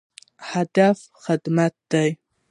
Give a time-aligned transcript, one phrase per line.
[0.51, 2.09] هدف خدمت دی